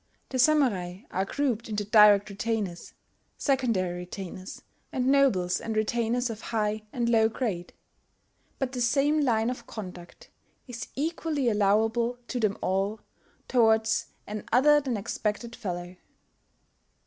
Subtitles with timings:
[0.29, 2.95] The Samurai are grouped into direct retainers,
[3.37, 7.71] secondary retainers, and nobles and retainers of high and low grade;
[8.57, 10.31] but the same line of conduct
[10.65, 13.01] is equally allowable to them all
[13.47, 15.95] towards an other than expected fellow."